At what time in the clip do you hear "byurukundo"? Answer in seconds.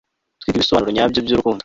1.25-1.59